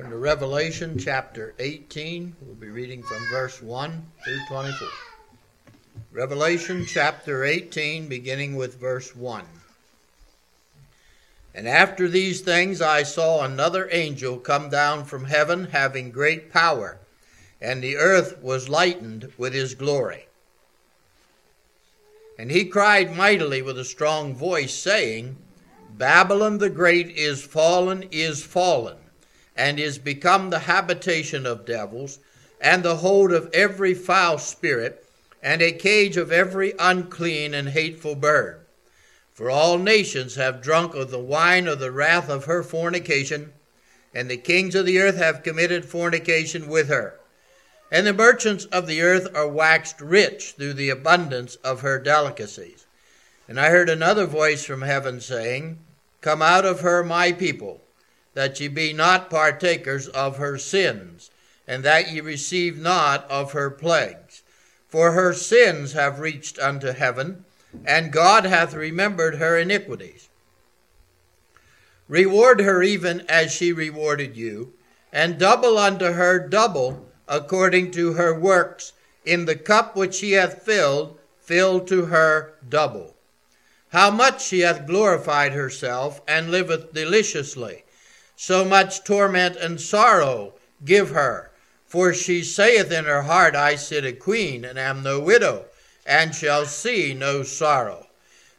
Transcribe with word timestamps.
Turn 0.00 0.12
to 0.12 0.16
Revelation 0.16 0.98
chapter 0.98 1.52
18. 1.58 2.34
We'll 2.40 2.54
be 2.54 2.70
reading 2.70 3.02
from 3.02 3.18
verse 3.30 3.60
1 3.60 4.06
through 4.24 4.38
24. 4.48 4.88
Revelation 6.12 6.86
chapter 6.86 7.44
18, 7.44 8.08
beginning 8.08 8.56
with 8.56 8.80
verse 8.80 9.14
1. 9.14 9.44
And 11.54 11.68
after 11.68 12.08
these 12.08 12.40
things 12.40 12.80
I 12.80 13.02
saw 13.02 13.44
another 13.44 13.90
angel 13.92 14.38
come 14.38 14.70
down 14.70 15.04
from 15.04 15.26
heaven, 15.26 15.66
having 15.66 16.10
great 16.10 16.50
power, 16.50 16.98
and 17.60 17.82
the 17.82 17.98
earth 17.98 18.42
was 18.42 18.70
lightened 18.70 19.30
with 19.36 19.52
his 19.52 19.74
glory. 19.74 20.28
And 22.38 22.50
he 22.50 22.64
cried 22.64 23.14
mightily 23.14 23.60
with 23.60 23.78
a 23.78 23.84
strong 23.84 24.34
voice, 24.34 24.72
saying, 24.72 25.36
Babylon 25.90 26.56
the 26.56 26.70
Great 26.70 27.10
is 27.10 27.44
fallen, 27.44 28.04
is 28.10 28.42
fallen, 28.42 28.96
and 29.60 29.78
is 29.78 29.98
become 29.98 30.48
the 30.48 30.60
habitation 30.60 31.44
of 31.44 31.66
devils, 31.66 32.18
and 32.62 32.82
the 32.82 32.96
hold 32.96 33.30
of 33.30 33.50
every 33.52 33.92
foul 33.92 34.38
spirit, 34.38 35.04
and 35.42 35.60
a 35.60 35.70
cage 35.70 36.16
of 36.16 36.32
every 36.32 36.72
unclean 36.78 37.52
and 37.52 37.68
hateful 37.68 38.14
bird. 38.14 38.58
For 39.34 39.50
all 39.50 39.76
nations 39.76 40.36
have 40.36 40.62
drunk 40.62 40.94
of 40.94 41.10
the 41.10 41.18
wine 41.18 41.68
of 41.68 41.78
the 41.78 41.90
wrath 41.92 42.30
of 42.30 42.46
her 42.46 42.62
fornication, 42.62 43.52
and 44.14 44.30
the 44.30 44.38
kings 44.38 44.74
of 44.74 44.86
the 44.86 44.98
earth 44.98 45.16
have 45.16 45.42
committed 45.42 45.84
fornication 45.84 46.66
with 46.66 46.88
her. 46.88 47.20
And 47.92 48.06
the 48.06 48.14
merchants 48.14 48.64
of 48.64 48.86
the 48.86 49.02
earth 49.02 49.28
are 49.34 49.46
waxed 49.46 50.00
rich 50.00 50.52
through 50.52 50.72
the 50.72 50.88
abundance 50.88 51.56
of 51.56 51.82
her 51.82 51.98
delicacies. 51.98 52.86
And 53.46 53.60
I 53.60 53.68
heard 53.68 53.90
another 53.90 54.24
voice 54.24 54.64
from 54.64 54.80
heaven 54.80 55.20
saying, 55.20 55.80
Come 56.22 56.40
out 56.40 56.64
of 56.64 56.80
her, 56.80 57.04
my 57.04 57.32
people, 57.32 57.82
that 58.34 58.60
ye 58.60 58.68
be 58.68 58.92
not 58.92 59.30
partakers 59.30 60.08
of 60.08 60.36
her 60.36 60.56
sins, 60.56 61.30
and 61.66 61.84
that 61.84 62.10
ye 62.10 62.20
receive 62.20 62.78
not 62.78 63.28
of 63.30 63.52
her 63.52 63.70
plagues. 63.70 64.42
For 64.88 65.12
her 65.12 65.32
sins 65.32 65.92
have 65.92 66.20
reached 66.20 66.58
unto 66.58 66.92
heaven, 66.92 67.44
and 67.84 68.12
God 68.12 68.44
hath 68.44 68.74
remembered 68.74 69.36
her 69.36 69.56
iniquities. 69.56 70.28
Reward 72.08 72.60
her 72.60 72.82
even 72.82 73.20
as 73.28 73.52
she 73.52 73.72
rewarded 73.72 74.36
you, 74.36 74.74
and 75.12 75.38
double 75.38 75.78
unto 75.78 76.12
her 76.12 76.38
double 76.38 77.08
according 77.28 77.92
to 77.92 78.14
her 78.14 78.34
works. 78.34 78.92
In 79.24 79.44
the 79.44 79.54
cup 79.54 79.94
which 79.94 80.14
she 80.16 80.32
hath 80.32 80.62
filled, 80.62 81.18
fill 81.40 81.80
to 81.80 82.06
her 82.06 82.54
double. 82.68 83.14
How 83.90 84.10
much 84.10 84.44
she 84.44 84.60
hath 84.60 84.86
glorified 84.86 85.52
herself, 85.52 86.20
and 86.26 86.50
liveth 86.50 86.92
deliciously. 86.92 87.84
So 88.42 88.64
much 88.64 89.04
torment 89.04 89.56
and 89.56 89.78
sorrow 89.78 90.54
give 90.82 91.10
her. 91.10 91.50
For 91.84 92.14
she 92.14 92.42
saith 92.42 92.90
in 92.90 93.04
her 93.04 93.24
heart, 93.24 93.54
I 93.54 93.74
sit 93.76 94.02
a 94.02 94.14
queen, 94.14 94.64
and 94.64 94.78
am 94.78 95.02
no 95.02 95.20
widow, 95.20 95.66
and 96.06 96.34
shall 96.34 96.64
see 96.64 97.12
no 97.12 97.42
sorrow. 97.42 98.06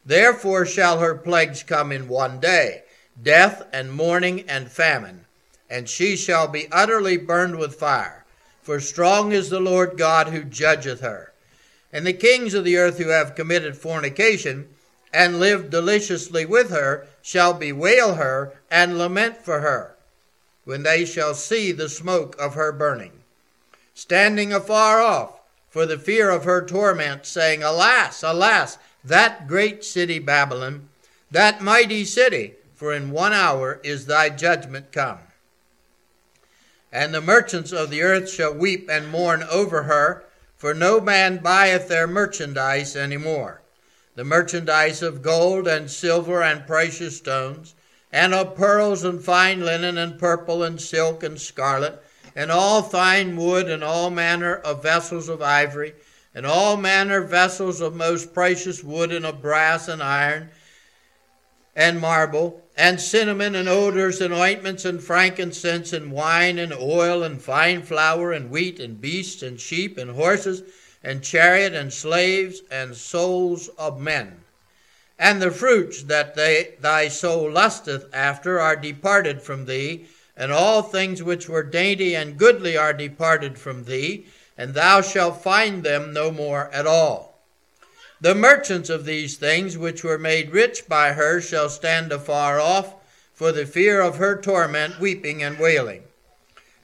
Therefore 0.06 0.66
shall 0.66 1.00
her 1.00 1.16
plagues 1.16 1.64
come 1.64 1.90
in 1.90 2.06
one 2.06 2.38
day 2.38 2.84
death, 3.20 3.66
and 3.72 3.92
mourning, 3.92 4.48
and 4.48 4.70
famine. 4.70 5.24
And 5.68 5.88
she 5.88 6.14
shall 6.14 6.46
be 6.46 6.70
utterly 6.70 7.16
burned 7.16 7.58
with 7.58 7.74
fire. 7.74 8.24
For 8.62 8.78
strong 8.78 9.32
is 9.32 9.50
the 9.50 9.58
Lord 9.58 9.98
God 9.98 10.28
who 10.28 10.44
judgeth 10.44 11.00
her. 11.00 11.32
And 11.92 12.06
the 12.06 12.12
kings 12.12 12.54
of 12.54 12.62
the 12.62 12.76
earth 12.76 12.98
who 12.98 13.08
have 13.08 13.34
committed 13.34 13.76
fornication, 13.76 14.68
and 15.12 15.38
lived 15.38 15.70
deliciously 15.70 16.46
with 16.46 16.70
her, 16.70 17.06
shall 17.20 17.52
bewail 17.52 18.14
her 18.14 18.52
and 18.70 18.98
lament 18.98 19.36
for 19.36 19.60
her, 19.60 19.94
when 20.64 20.82
they 20.82 21.04
shall 21.04 21.34
see 21.34 21.72
the 21.72 21.88
smoke 21.88 22.36
of 22.38 22.54
her 22.54 22.72
burning, 22.72 23.12
standing 23.94 24.52
afar 24.52 25.00
off 25.00 25.40
for 25.68 25.86
the 25.86 25.98
fear 25.98 26.28
of 26.28 26.44
her 26.44 26.64
torment, 26.64 27.24
saying, 27.24 27.62
Alas, 27.62 28.22
alas, 28.22 28.76
that 29.02 29.48
great 29.48 29.82
city 29.82 30.18
Babylon, 30.18 30.88
that 31.30 31.62
mighty 31.62 32.04
city, 32.04 32.54
for 32.74 32.92
in 32.92 33.10
one 33.10 33.32
hour 33.32 33.80
is 33.82 34.04
thy 34.04 34.28
judgment 34.28 34.92
come. 34.92 35.18
And 36.92 37.14
the 37.14 37.22
merchants 37.22 37.72
of 37.72 37.88
the 37.88 38.02
earth 38.02 38.30
shall 38.30 38.52
weep 38.52 38.88
and 38.90 39.08
mourn 39.08 39.42
over 39.44 39.84
her, 39.84 40.24
for 40.58 40.74
no 40.74 41.00
man 41.00 41.38
buyeth 41.38 41.88
their 41.88 42.06
merchandise 42.06 42.94
any 42.94 43.16
more. 43.16 43.61
The 44.14 44.24
merchandise 44.24 45.02
of 45.02 45.22
gold 45.22 45.66
and 45.66 45.90
silver 45.90 46.42
and 46.42 46.66
precious 46.66 47.16
stones, 47.16 47.74
and 48.12 48.34
of 48.34 48.54
pearls 48.54 49.04
and 49.04 49.24
fine 49.24 49.64
linen 49.64 49.96
and 49.96 50.18
purple 50.18 50.62
and 50.62 50.78
silk 50.78 51.22
and 51.22 51.40
scarlet, 51.40 52.02
and 52.36 52.50
all 52.50 52.82
fine 52.82 53.36
wood 53.36 53.70
and 53.70 53.82
all 53.82 54.10
manner 54.10 54.54
of 54.54 54.82
vessels 54.82 55.30
of 55.30 55.40
ivory, 55.40 55.94
and 56.34 56.44
all 56.44 56.76
manner 56.76 57.22
vessels 57.22 57.80
of 57.80 57.94
most 57.94 58.34
precious 58.34 58.84
wood 58.84 59.12
and 59.12 59.24
of 59.24 59.40
brass 59.40 59.88
and 59.88 60.02
iron 60.02 60.50
and 61.74 61.98
marble, 61.98 62.62
and 62.76 63.00
cinnamon 63.00 63.54
and 63.54 63.66
odors 63.66 64.20
and 64.20 64.34
ointments 64.34 64.84
and 64.84 65.02
frankincense 65.02 65.90
and 65.94 66.12
wine 66.12 66.58
and 66.58 66.74
oil 66.74 67.22
and 67.22 67.40
fine 67.40 67.82
flour 67.82 68.30
and 68.30 68.50
wheat 68.50 68.78
and 68.78 69.00
beasts 69.00 69.42
and 69.42 69.58
sheep 69.58 69.96
and 69.96 70.10
horses 70.10 70.62
and 71.04 71.22
chariot 71.22 71.74
and 71.74 71.92
slaves 71.92 72.62
and 72.70 72.96
souls 72.96 73.68
of 73.78 74.00
men. 74.00 74.40
And 75.18 75.40
the 75.40 75.50
fruits 75.50 76.04
that 76.04 76.34
they, 76.34 76.74
thy 76.80 77.08
soul 77.08 77.50
lusteth 77.50 78.06
after 78.12 78.60
are 78.60 78.76
departed 78.76 79.42
from 79.42 79.66
thee, 79.66 80.06
and 80.36 80.50
all 80.52 80.82
things 80.82 81.22
which 81.22 81.48
were 81.48 81.62
dainty 81.62 82.14
and 82.14 82.38
goodly 82.38 82.76
are 82.76 82.92
departed 82.92 83.58
from 83.58 83.84
thee, 83.84 84.26
and 84.56 84.74
thou 84.74 85.00
shalt 85.00 85.42
find 85.42 85.82
them 85.82 86.12
no 86.12 86.30
more 86.30 86.70
at 86.72 86.86
all. 86.86 87.38
The 88.20 88.34
merchants 88.34 88.88
of 88.88 89.04
these 89.04 89.36
things 89.36 89.76
which 89.76 90.04
were 90.04 90.18
made 90.18 90.50
rich 90.52 90.88
by 90.88 91.12
her 91.12 91.40
shall 91.40 91.68
stand 91.68 92.12
afar 92.12 92.60
off 92.60 92.94
for 93.34 93.50
the 93.50 93.66
fear 93.66 94.00
of 94.00 94.16
her 94.16 94.40
torment, 94.40 95.00
weeping 95.00 95.42
and 95.42 95.58
wailing, 95.58 96.04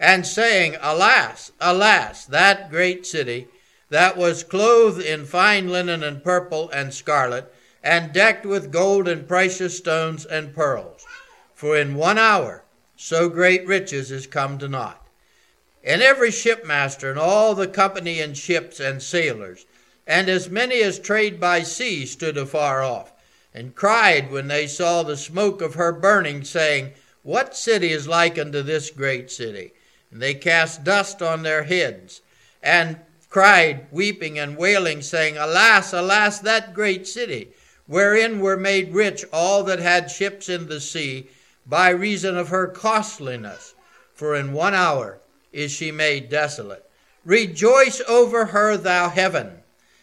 and 0.00 0.26
saying, 0.26 0.76
Alas, 0.80 1.52
alas, 1.60 2.24
that 2.24 2.70
great 2.70 3.06
city 3.06 3.46
that 3.90 4.16
was 4.16 4.44
clothed 4.44 5.00
in 5.00 5.24
fine 5.24 5.68
linen 5.68 6.02
and 6.02 6.22
purple 6.22 6.68
and 6.70 6.92
scarlet, 6.92 7.52
and 7.82 8.12
decked 8.12 8.44
with 8.44 8.72
gold 8.72 9.08
and 9.08 9.26
precious 9.26 9.76
stones 9.78 10.24
and 10.26 10.54
pearls. 10.54 11.06
For 11.54 11.76
in 11.76 11.94
one 11.94 12.18
hour 12.18 12.64
so 13.00 13.28
great 13.28 13.64
riches 13.64 14.10
is 14.10 14.26
come 14.26 14.58
to 14.58 14.68
naught. 14.68 15.06
And 15.84 16.02
every 16.02 16.32
shipmaster 16.32 17.10
and 17.10 17.18
all 17.18 17.54
the 17.54 17.68
company 17.68 18.20
in 18.20 18.34
ships 18.34 18.80
and 18.80 19.00
sailors, 19.00 19.66
and 20.04 20.28
as 20.28 20.50
many 20.50 20.82
as 20.82 20.98
trade 20.98 21.38
by 21.38 21.62
sea 21.62 22.04
stood 22.06 22.36
afar 22.36 22.82
off, 22.82 23.12
and 23.54 23.76
cried 23.76 24.32
when 24.32 24.48
they 24.48 24.66
saw 24.66 25.02
the 25.02 25.16
smoke 25.16 25.62
of 25.62 25.74
her 25.74 25.92
burning, 25.92 26.42
saying, 26.42 26.92
What 27.22 27.56
city 27.56 27.92
is 27.92 28.08
like 28.08 28.36
unto 28.36 28.62
this 28.62 28.90
great 28.90 29.30
city? 29.30 29.72
And 30.10 30.20
they 30.20 30.34
cast 30.34 30.82
dust 30.82 31.22
on 31.22 31.44
their 31.44 31.62
heads, 31.62 32.20
and 32.62 32.98
cried, 33.28 33.86
weeping 33.90 34.38
and 34.38 34.56
wailing, 34.56 35.02
saying, 35.02 35.36
Alas, 35.36 35.92
alas, 35.92 36.38
that 36.40 36.74
great 36.74 37.06
city, 37.06 37.48
wherein 37.86 38.40
were 38.40 38.56
made 38.56 38.92
rich 38.94 39.24
all 39.32 39.62
that 39.62 39.78
had 39.78 40.10
ships 40.10 40.48
in 40.48 40.68
the 40.68 40.80
sea, 40.80 41.28
by 41.66 41.90
reason 41.90 42.36
of 42.36 42.48
her 42.48 42.66
costliness. 42.66 43.74
For 44.14 44.34
in 44.34 44.52
one 44.52 44.74
hour 44.74 45.20
is 45.52 45.70
she 45.70 45.92
made 45.92 46.28
desolate. 46.28 46.84
Rejoice 47.24 48.00
over 48.08 48.46
her, 48.46 48.76
thou 48.76 49.10
heaven 49.10 49.62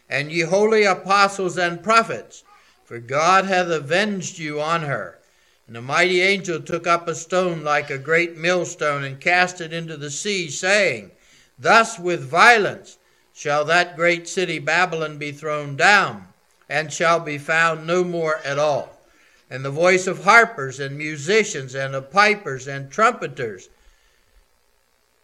and 0.09 0.31
ye 0.31 0.41
holy 0.41 0.83
apostles 0.83 1.57
and 1.57 1.83
prophets, 1.83 2.43
for 2.83 2.99
God 2.99 3.45
hath 3.45 3.67
avenged 3.67 4.37
you 4.37 4.61
on 4.61 4.83
her. 4.83 5.19
And 5.67 5.75
the 5.75 5.81
mighty 5.81 6.21
angel 6.21 6.61
took 6.61 6.85
up 6.85 7.07
a 7.07 7.15
stone 7.15 7.63
like 7.63 7.89
a 7.89 7.97
great 7.97 8.37
millstone 8.37 9.03
and 9.03 9.19
cast 9.19 9.61
it 9.61 9.73
into 9.73 9.97
the 9.97 10.11
sea, 10.11 10.49
saying, 10.49 11.11
Thus 11.57 11.97
with 11.97 12.21
violence 12.21 12.99
shall 13.35 13.65
that 13.65 13.95
great 13.95 14.27
city 14.27 14.57
Babylon 14.57 15.19
be 15.19 15.31
thrown 15.31 15.75
down, 15.75 16.27
and 16.67 16.91
shall 16.91 17.19
be 17.19 17.37
found 17.37 17.85
no 17.85 18.03
more 18.03 18.37
at 18.45 18.57
all. 18.57 18.99
And 19.49 19.63
the 19.63 19.69
voice 19.69 20.07
of 20.07 20.23
harpers 20.23 20.79
and 20.79 20.97
musicians 20.97 21.75
and 21.75 21.93
of 21.93 22.09
pipers 22.09 22.67
and 22.67 22.89
trumpeters 22.89 23.69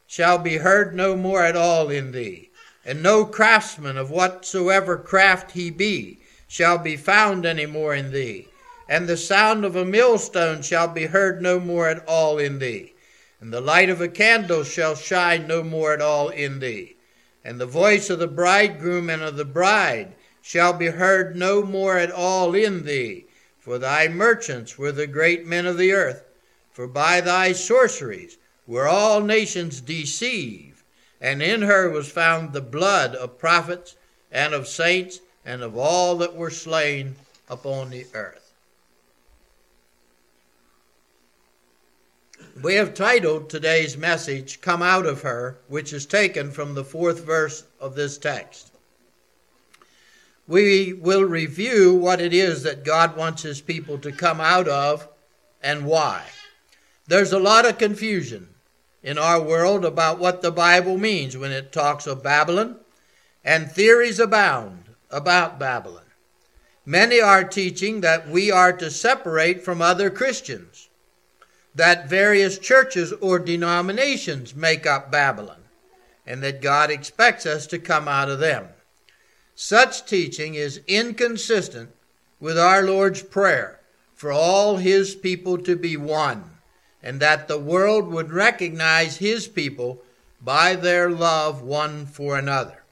shall 0.05 0.37
be 0.37 0.57
heard 0.57 0.93
no 0.93 1.15
more 1.15 1.43
at 1.43 1.55
all 1.55 1.89
in 1.89 2.11
thee 2.11 2.51
and 2.85 3.03
no 3.03 3.25
craftsman 3.25 3.97
of 3.97 4.09
whatsoever 4.09 4.97
craft 4.97 5.51
he 5.51 5.69
be 5.69 6.17
shall 6.47 6.77
be 6.77 6.97
found 6.97 7.45
any 7.45 7.65
more 7.65 7.93
in 7.93 8.11
thee. 8.11 8.47
And 8.89 9.07
the 9.07 9.17
sound 9.17 9.63
of 9.63 9.75
a 9.75 9.85
millstone 9.85 10.61
shall 10.61 10.87
be 10.87 11.05
heard 11.05 11.41
no 11.41 11.59
more 11.59 11.87
at 11.87 12.05
all 12.07 12.37
in 12.37 12.59
thee. 12.59 12.93
And 13.39 13.53
the 13.53 13.61
light 13.61 13.89
of 13.89 14.01
a 14.01 14.07
candle 14.07 14.63
shall 14.63 14.95
shine 14.95 15.47
no 15.47 15.63
more 15.63 15.93
at 15.93 16.01
all 16.01 16.29
in 16.29 16.59
thee. 16.59 16.95
And 17.43 17.59
the 17.59 17.65
voice 17.65 18.09
of 18.09 18.19
the 18.19 18.27
bridegroom 18.27 19.09
and 19.09 19.21
of 19.21 19.35
the 19.35 19.45
bride 19.45 20.13
shall 20.41 20.73
be 20.73 20.87
heard 20.87 21.35
no 21.35 21.63
more 21.63 21.97
at 21.97 22.11
all 22.11 22.53
in 22.55 22.85
thee. 22.85 23.25
For 23.59 23.77
thy 23.77 24.07
merchants 24.07 24.77
were 24.77 24.91
the 24.91 25.07
great 25.07 25.45
men 25.45 25.65
of 25.65 25.77
the 25.77 25.91
earth. 25.91 26.23
For 26.71 26.87
by 26.87 27.21
thy 27.21 27.51
sorceries 27.51 28.37
were 28.65 28.87
all 28.87 29.21
nations 29.21 29.81
deceived, 29.81 30.81
and 31.19 31.41
in 31.41 31.61
her 31.63 31.89
was 31.89 32.11
found 32.11 32.53
the 32.53 32.61
blood 32.61 33.15
of 33.15 33.37
prophets 33.37 33.95
and 34.31 34.53
of 34.53 34.67
saints 34.67 35.19
and 35.45 35.61
of 35.61 35.77
all 35.77 36.15
that 36.17 36.35
were 36.35 36.49
slain 36.49 37.15
upon 37.49 37.89
the 37.89 38.05
earth. 38.13 38.40
We 42.59 42.75
have 42.75 42.93
titled 42.93 43.49
today's 43.49 43.95
message, 43.95 44.59
Come 44.59 44.81
Out 44.81 45.05
of 45.05 45.21
Her, 45.21 45.57
which 45.67 45.93
is 45.93 46.05
taken 46.05 46.51
from 46.51 46.73
the 46.73 46.83
fourth 46.83 47.23
verse 47.23 47.63
of 47.79 47.95
this 47.95 48.17
text. 48.17 48.71
We 50.47 50.91
will 50.91 51.23
review 51.23 51.95
what 51.95 52.19
it 52.19 52.33
is 52.33 52.63
that 52.63 52.83
God 52.83 53.15
wants 53.15 53.43
His 53.43 53.61
people 53.61 53.97
to 53.99 54.11
come 54.11 54.41
out 54.41 54.67
of 54.67 55.07
and 55.63 55.85
why. 55.85 56.25
There's 57.07 57.31
a 57.31 57.39
lot 57.39 57.65
of 57.65 57.77
confusion 57.77 58.49
in 59.01 59.17
our 59.17 59.41
world 59.41 59.85
about 59.85 60.19
what 60.19 60.41
the 60.41 60.51
Bible 60.51 60.97
means 60.97 61.37
when 61.37 61.51
it 61.51 61.71
talks 61.71 62.05
of 62.05 62.21
Babylon, 62.21 62.77
and 63.45 63.71
theories 63.71 64.19
abound 64.19 64.89
about 65.09 65.57
Babylon. 65.57 66.03
Many 66.85 67.21
are 67.21 67.43
teaching 67.43 68.01
that 68.01 68.27
we 68.27 68.51
are 68.51 68.73
to 68.73 68.91
separate 68.91 69.63
from 69.63 69.81
other 69.81 70.09
Christians, 70.09 70.89
that 71.73 72.09
various 72.09 72.57
churches 72.57 73.13
or 73.13 73.39
denominations 73.39 74.55
make 74.55 74.85
up 74.85 75.11
Babylon, 75.11 75.63
and 76.25 76.43
that 76.43 76.61
God 76.61 76.91
expects 76.91 77.45
us 77.45 77.65
to 77.67 77.79
come 77.79 78.07
out 78.07 78.29
of 78.29 78.39
them. 78.39 78.67
Such 79.55 80.05
teaching 80.05 80.55
is 80.55 80.81
inconsistent 80.87 81.91
with 82.39 82.57
our 82.57 82.83
Lord's 82.83 83.21
prayer 83.21 83.79
for 84.15 84.31
all 84.31 84.77
his 84.77 85.15
people 85.15 85.57
to 85.59 85.75
be 85.75 85.97
one 85.97 86.51
and 87.03 87.19
that 87.19 87.47
the 87.47 87.57
world 87.57 88.07
would 88.07 88.31
recognize 88.31 89.17
his 89.17 89.47
people 89.47 90.01
by 90.41 90.75
their 90.75 91.09
love 91.09 91.61
one 91.61 92.05
for 92.05 92.37
another. 92.37 92.83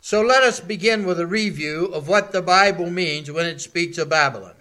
So 0.00 0.20
let 0.20 0.42
us 0.42 0.60
begin 0.60 1.04
with 1.04 1.20
a 1.20 1.26
review 1.26 1.86
of 1.86 2.08
what 2.08 2.32
the 2.32 2.42
Bible 2.42 2.90
means 2.90 3.30
when 3.30 3.46
it 3.46 3.60
speaks 3.60 3.98
of 3.98 4.08
Babylon. 4.08 4.54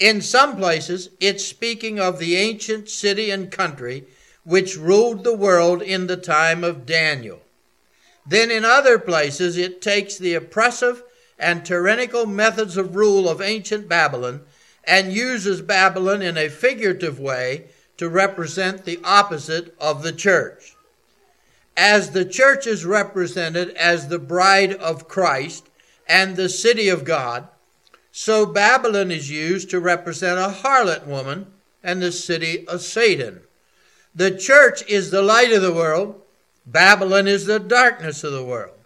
In 0.00 0.22
some 0.22 0.56
places, 0.56 1.10
it's 1.20 1.44
speaking 1.44 2.00
of 2.00 2.18
the 2.18 2.34
ancient 2.34 2.88
city 2.88 3.30
and 3.30 3.50
country 3.50 4.06
which 4.44 4.78
ruled 4.78 5.22
the 5.22 5.36
world 5.36 5.82
in 5.82 6.06
the 6.06 6.16
time 6.16 6.64
of 6.64 6.86
Daniel. 6.86 7.42
Then 8.26 8.50
in 8.50 8.64
other 8.64 8.98
places, 8.98 9.58
it 9.58 9.82
takes 9.82 10.16
the 10.16 10.32
oppressive 10.32 11.02
and 11.38 11.64
tyrannical 11.64 12.24
methods 12.24 12.78
of 12.78 12.96
rule 12.96 13.28
of 13.28 13.42
ancient 13.42 13.88
Babylon 13.88 14.40
and 14.84 15.12
uses 15.12 15.60
Babylon 15.60 16.22
in 16.22 16.38
a 16.38 16.48
figurative 16.48 17.20
way 17.20 17.66
to 17.98 18.08
represent 18.08 18.86
the 18.86 19.00
opposite 19.04 19.74
of 19.78 20.02
the 20.02 20.12
church. 20.12 20.74
As 21.76 22.12
the 22.12 22.24
church 22.24 22.66
is 22.66 22.86
represented 22.86 23.70
as 23.76 24.08
the 24.08 24.18
bride 24.18 24.72
of 24.72 25.08
Christ 25.08 25.68
and 26.08 26.36
the 26.36 26.48
city 26.48 26.88
of 26.88 27.04
God, 27.04 27.48
so 28.12 28.44
Babylon 28.46 29.10
is 29.10 29.30
used 29.30 29.70
to 29.70 29.80
represent 29.80 30.38
a 30.38 30.62
harlot 30.62 31.06
woman 31.06 31.46
and 31.82 32.02
the 32.02 32.12
city 32.12 32.66
of 32.66 32.82
Satan. 32.82 33.40
The 34.14 34.30
church 34.36 34.86
is 34.88 35.10
the 35.10 35.22
light 35.22 35.52
of 35.52 35.62
the 35.62 35.72
world, 35.72 36.20
Babylon 36.66 37.26
is 37.26 37.46
the 37.46 37.58
darkness 37.58 38.22
of 38.24 38.32
the 38.32 38.44
world. 38.44 38.76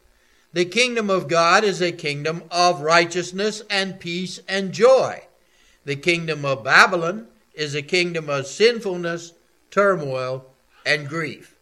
The 0.52 0.64
kingdom 0.64 1.10
of 1.10 1.26
God 1.26 1.64
is 1.64 1.82
a 1.82 1.90
kingdom 1.90 2.44
of 2.50 2.80
righteousness 2.80 3.62
and 3.68 3.98
peace 3.98 4.40
and 4.48 4.72
joy. 4.72 5.24
The 5.84 5.96
kingdom 5.96 6.44
of 6.44 6.62
Babylon 6.62 7.26
is 7.54 7.74
a 7.74 7.82
kingdom 7.82 8.30
of 8.30 8.46
sinfulness, 8.46 9.32
turmoil, 9.70 10.46
and 10.86 11.08
grief. 11.08 11.56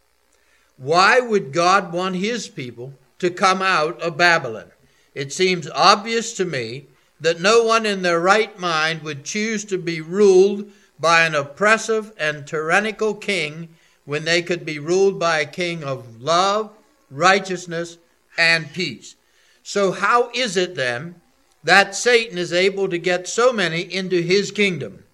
Why 0.77 1.21
would 1.21 1.53
God 1.53 1.93
want 1.93 2.17
his 2.17 2.49
people 2.49 2.95
to 3.19 3.31
come 3.31 3.63
out 3.63 4.01
of 4.03 4.17
Babylon? 4.17 4.73
It 5.15 5.33
seems 5.33 5.71
obvious 5.71 6.35
to 6.35 6.45
me 6.45 6.87
that 7.23 7.41
no 7.41 7.63
one 7.63 7.87
in 7.87 8.03
their 8.03 8.21
right 8.21 8.59
mind 8.59 9.03
would 9.03 9.25
choose 9.25 9.65
to 9.65 9.79
be 9.79 10.01
ruled 10.01 10.71
by 10.99 11.25
an 11.25 11.35
oppressive 11.35 12.13
and 12.19 12.47
tyrannical 12.47 13.15
king 13.15 13.69
when 14.05 14.25
they 14.25 14.43
could 14.43 14.65
be 14.67 14.79
ruled 14.79 15.19
by 15.19 15.39
a 15.39 15.47
king 15.47 15.85
of 15.85 16.21
love, 16.21 16.71
righteousness, 17.11 17.97
and 18.37 18.73
peace. 18.73 19.15
So, 19.63 19.93
how 19.93 20.31
is 20.35 20.57
it 20.57 20.75
then 20.75 21.15
that 21.63 21.95
Satan 21.95 22.39
is 22.39 22.53
able 22.53 22.89
to 22.89 22.99
get 22.99 23.29
so 23.29 23.53
many 23.53 23.81
into 23.81 24.21
his 24.21 24.51
kingdom? 24.51 25.05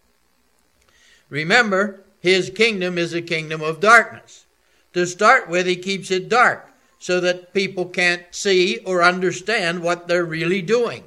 Remember, 1.28 2.00
his 2.20 2.48
kingdom 2.48 2.96
is 2.96 3.12
a 3.12 3.20
kingdom 3.20 3.60
of 3.62 3.80
darkness. 3.80 4.46
To 4.94 5.06
start 5.06 5.50
with, 5.50 5.66
he 5.66 5.76
keeps 5.76 6.10
it 6.10 6.30
dark 6.30 6.70
so 6.98 7.20
that 7.20 7.52
people 7.52 7.84
can't 7.84 8.22
see 8.30 8.78
or 8.78 9.02
understand 9.02 9.82
what 9.82 10.08
they're 10.08 10.24
really 10.24 10.62
doing. 10.62 11.04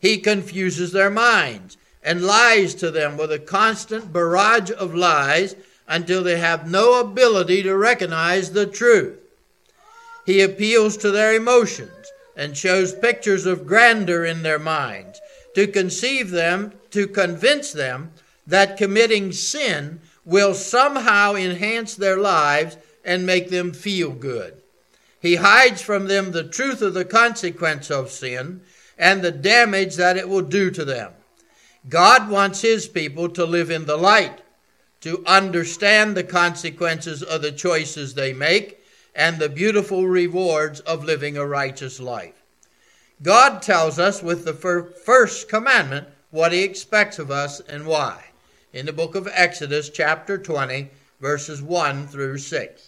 He 0.00 0.18
confuses 0.18 0.92
their 0.92 1.10
minds 1.10 1.76
and 2.02 2.22
lies 2.22 2.74
to 2.76 2.90
them 2.90 3.16
with 3.16 3.32
a 3.32 3.38
constant 3.38 4.12
barrage 4.12 4.70
of 4.70 4.94
lies 4.94 5.56
until 5.88 6.22
they 6.22 6.38
have 6.38 6.70
no 6.70 7.00
ability 7.00 7.62
to 7.64 7.76
recognize 7.76 8.52
the 8.52 8.66
truth. 8.66 9.18
He 10.24 10.40
appeals 10.40 10.96
to 10.98 11.10
their 11.10 11.34
emotions 11.34 11.90
and 12.36 12.56
shows 12.56 12.94
pictures 12.94 13.46
of 13.46 13.66
grandeur 13.66 14.24
in 14.24 14.42
their 14.42 14.58
minds 14.58 15.20
to 15.54 15.66
conceive 15.66 16.30
them, 16.30 16.72
to 16.90 17.08
convince 17.08 17.72
them 17.72 18.12
that 18.46 18.76
committing 18.76 19.32
sin 19.32 20.00
will 20.24 20.54
somehow 20.54 21.34
enhance 21.34 21.94
their 21.94 22.18
lives 22.18 22.76
and 23.04 23.26
make 23.26 23.48
them 23.48 23.72
feel 23.72 24.10
good. 24.10 24.54
He 25.20 25.36
hides 25.36 25.82
from 25.82 26.06
them 26.06 26.30
the 26.30 26.44
truth 26.44 26.82
of 26.82 26.94
the 26.94 27.04
consequence 27.04 27.90
of 27.90 28.10
sin 28.10 28.60
and 28.98 29.22
the 29.22 29.30
damage 29.30 29.96
that 29.96 30.16
it 30.16 30.28
will 30.28 30.42
do 30.42 30.70
to 30.70 30.84
them. 30.84 31.12
God 31.88 32.28
wants 32.28 32.60
His 32.60 32.88
people 32.88 33.28
to 33.30 33.44
live 33.44 33.70
in 33.70 33.86
the 33.86 33.96
light, 33.96 34.40
to 35.00 35.24
understand 35.26 36.16
the 36.16 36.24
consequences 36.24 37.22
of 37.22 37.42
the 37.42 37.52
choices 37.52 38.14
they 38.14 38.32
make 38.32 38.82
and 39.14 39.38
the 39.38 39.48
beautiful 39.48 40.06
rewards 40.06 40.80
of 40.80 41.04
living 41.04 41.36
a 41.36 41.46
righteous 41.46 42.00
life. 42.00 42.42
God 43.22 43.62
tells 43.62 43.98
us 43.98 44.22
with 44.22 44.44
the 44.44 44.54
first 45.04 45.48
commandment 45.48 46.08
what 46.30 46.52
He 46.52 46.62
expects 46.62 47.18
of 47.18 47.30
us 47.30 47.60
and 47.60 47.86
why 47.86 48.24
in 48.72 48.86
the 48.86 48.92
book 48.92 49.14
of 49.14 49.28
Exodus, 49.32 49.88
chapter 49.88 50.36
20, 50.36 50.90
verses 51.20 51.62
1 51.62 52.06
through 52.06 52.38
6. 52.38 52.87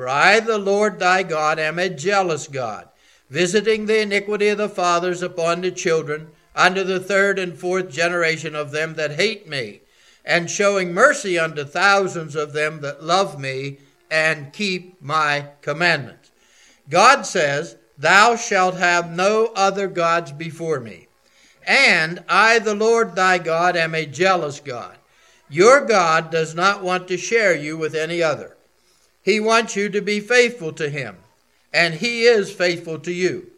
For 0.00 0.08
I, 0.08 0.40
the 0.40 0.56
Lord 0.56 0.98
thy 0.98 1.22
God, 1.22 1.58
am 1.58 1.78
a 1.78 1.90
jealous 1.90 2.48
God, 2.48 2.88
visiting 3.28 3.84
the 3.84 4.00
iniquity 4.00 4.48
of 4.48 4.56
the 4.56 4.70
fathers 4.70 5.20
upon 5.20 5.60
the 5.60 5.70
children, 5.70 6.28
unto 6.56 6.84
the 6.84 6.98
third 6.98 7.38
and 7.38 7.54
fourth 7.54 7.90
generation 7.90 8.54
of 8.54 8.70
them 8.70 8.94
that 8.94 9.16
hate 9.16 9.46
me, 9.46 9.82
and 10.24 10.50
showing 10.50 10.94
mercy 10.94 11.38
unto 11.38 11.64
thousands 11.64 12.34
of 12.34 12.54
them 12.54 12.80
that 12.80 13.04
love 13.04 13.38
me 13.38 13.76
and 14.10 14.54
keep 14.54 15.02
my 15.02 15.48
commandments. 15.60 16.30
God 16.88 17.26
says, 17.26 17.76
Thou 17.98 18.36
shalt 18.36 18.76
have 18.76 19.10
no 19.10 19.52
other 19.54 19.86
gods 19.86 20.32
before 20.32 20.80
me. 20.80 21.08
And 21.66 22.24
I, 22.26 22.58
the 22.58 22.74
Lord 22.74 23.16
thy 23.16 23.36
God, 23.36 23.76
am 23.76 23.94
a 23.94 24.06
jealous 24.06 24.60
God. 24.60 24.96
Your 25.50 25.84
God 25.84 26.30
does 26.30 26.54
not 26.54 26.82
want 26.82 27.06
to 27.08 27.18
share 27.18 27.54
you 27.54 27.76
with 27.76 27.94
any 27.94 28.22
other. 28.22 28.56
He 29.22 29.40
wants 29.40 29.76
you 29.76 29.88
to 29.90 30.00
be 30.00 30.20
faithful 30.20 30.72
to 30.74 30.88
him, 30.88 31.16
and 31.72 31.94
he 31.94 32.24
is 32.24 32.52
faithful 32.52 32.98
to 33.00 33.12
you. 33.12 33.50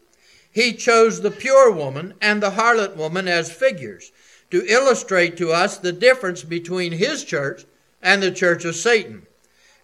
He 0.51 0.73
chose 0.73 1.21
the 1.21 1.31
pure 1.31 1.71
woman 1.71 2.15
and 2.21 2.43
the 2.43 2.51
harlot 2.51 2.97
woman 2.97 3.29
as 3.29 3.51
figures 3.51 4.13
to 4.51 4.67
illustrate 4.67 5.37
to 5.39 5.53
us 5.53 5.79
the 5.79 5.93
difference 5.93 6.43
between 6.43 6.93
his 6.93 7.25
church 7.25 7.65
and 8.03 8.23
the 8.23 8.31
church 8.31 8.65
of 8.65 8.77
Satan. 8.77 9.27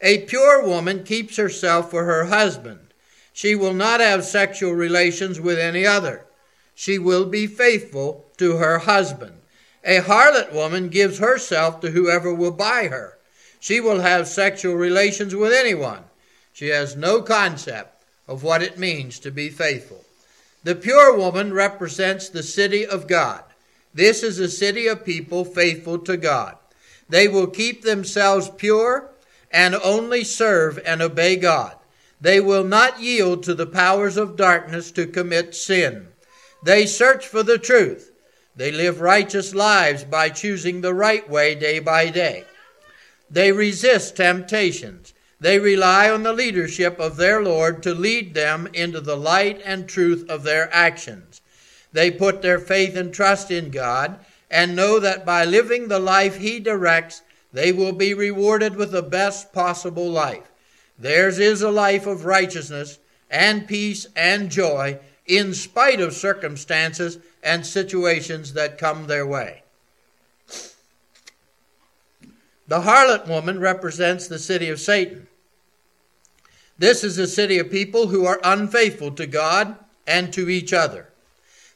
A 0.00 0.18
pure 0.22 0.62
woman 0.62 1.04
keeps 1.04 1.36
herself 1.36 1.90
for 1.90 2.04
her 2.04 2.26
husband. 2.26 2.92
She 3.32 3.54
will 3.54 3.74
not 3.74 4.00
have 4.00 4.24
sexual 4.24 4.72
relations 4.72 5.40
with 5.40 5.58
any 5.58 5.86
other 5.86 6.26
she 6.78 6.96
will 6.96 7.24
be 7.24 7.48
faithful 7.48 8.24
to 8.36 8.58
her 8.58 8.78
husband. 8.78 9.40
A 9.82 9.98
harlot 9.98 10.52
woman 10.52 10.90
gives 10.90 11.18
herself 11.18 11.80
to 11.80 11.90
whoever 11.90 12.32
will 12.32 12.52
buy 12.52 12.86
her. 12.86 13.17
She 13.60 13.80
will 13.80 14.00
have 14.00 14.28
sexual 14.28 14.74
relations 14.74 15.34
with 15.34 15.52
anyone. 15.52 16.04
She 16.52 16.68
has 16.68 16.96
no 16.96 17.22
concept 17.22 18.04
of 18.26 18.42
what 18.42 18.62
it 18.62 18.78
means 18.78 19.18
to 19.20 19.30
be 19.30 19.48
faithful. 19.48 20.04
The 20.64 20.74
pure 20.74 21.16
woman 21.16 21.52
represents 21.52 22.28
the 22.28 22.42
city 22.42 22.86
of 22.86 23.06
God. 23.06 23.42
This 23.94 24.22
is 24.22 24.38
a 24.38 24.48
city 24.48 24.86
of 24.86 25.04
people 25.04 25.44
faithful 25.44 25.98
to 26.00 26.16
God. 26.16 26.56
They 27.08 27.26
will 27.26 27.46
keep 27.46 27.82
themselves 27.82 28.50
pure 28.50 29.10
and 29.50 29.74
only 29.74 30.24
serve 30.24 30.78
and 30.84 31.00
obey 31.00 31.36
God. 31.36 31.76
They 32.20 32.40
will 32.40 32.64
not 32.64 33.00
yield 33.00 33.42
to 33.44 33.54
the 33.54 33.66
powers 33.66 34.16
of 34.16 34.36
darkness 34.36 34.90
to 34.92 35.06
commit 35.06 35.54
sin. 35.54 36.08
They 36.62 36.86
search 36.86 37.26
for 37.26 37.42
the 37.42 37.58
truth. 37.58 38.10
They 38.56 38.72
live 38.72 39.00
righteous 39.00 39.54
lives 39.54 40.04
by 40.04 40.30
choosing 40.30 40.80
the 40.80 40.94
right 40.94 41.28
way 41.30 41.54
day 41.54 41.78
by 41.78 42.10
day. 42.10 42.44
They 43.30 43.52
resist 43.52 44.16
temptations. 44.16 45.14
They 45.40 45.58
rely 45.58 46.10
on 46.10 46.22
the 46.22 46.32
leadership 46.32 46.98
of 46.98 47.16
their 47.16 47.42
Lord 47.42 47.82
to 47.84 47.94
lead 47.94 48.34
them 48.34 48.68
into 48.72 49.00
the 49.00 49.16
light 49.16 49.60
and 49.64 49.88
truth 49.88 50.28
of 50.28 50.42
their 50.42 50.72
actions. 50.74 51.40
They 51.92 52.10
put 52.10 52.42
their 52.42 52.58
faith 52.58 52.96
and 52.96 53.12
trust 53.12 53.50
in 53.50 53.70
God 53.70 54.18
and 54.50 54.74
know 54.74 54.98
that 54.98 55.24
by 55.24 55.44
living 55.44 55.88
the 55.88 55.98
life 55.98 56.36
He 56.36 56.58
directs, 56.58 57.22
they 57.52 57.72
will 57.72 57.92
be 57.92 58.14
rewarded 58.14 58.76
with 58.76 58.90
the 58.90 59.02
best 59.02 59.52
possible 59.52 60.10
life. 60.10 60.50
Theirs 60.98 61.38
is 61.38 61.62
a 61.62 61.70
life 61.70 62.06
of 62.06 62.24
righteousness 62.24 62.98
and 63.30 63.68
peace 63.68 64.06
and 64.16 64.50
joy 64.50 64.98
in 65.26 65.54
spite 65.54 66.00
of 66.00 66.14
circumstances 66.14 67.18
and 67.42 67.64
situations 67.64 68.54
that 68.54 68.78
come 68.78 69.06
their 69.06 69.26
way. 69.26 69.62
The 72.68 72.82
harlot 72.82 73.26
woman 73.26 73.58
represents 73.58 74.28
the 74.28 74.38
city 74.38 74.68
of 74.68 74.78
Satan. 74.78 75.26
This 76.78 77.02
is 77.02 77.18
a 77.18 77.26
city 77.26 77.58
of 77.58 77.70
people 77.70 78.08
who 78.08 78.26
are 78.26 78.40
unfaithful 78.44 79.10
to 79.12 79.26
God 79.26 79.76
and 80.06 80.32
to 80.34 80.48
each 80.48 80.72
other. 80.72 81.08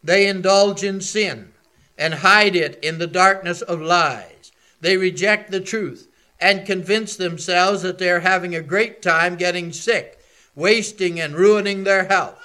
They 0.04 0.26
indulge 0.28 0.84
in 0.84 1.00
sin 1.00 1.52
and 1.96 2.14
hide 2.14 2.54
it 2.54 2.78
in 2.82 2.98
the 2.98 3.06
darkness 3.06 3.62
of 3.62 3.80
lies. 3.80 4.52
They 4.80 4.96
reject 4.96 5.50
the 5.50 5.60
truth 5.60 6.08
and 6.38 6.66
convince 6.66 7.16
themselves 7.16 7.82
that 7.82 7.98
they're 7.98 8.20
having 8.20 8.54
a 8.54 8.60
great 8.60 9.00
time 9.00 9.36
getting 9.36 9.72
sick, 9.72 10.18
wasting 10.54 11.18
and 11.18 11.34
ruining 11.34 11.84
their 11.84 12.04
health. 12.04 12.38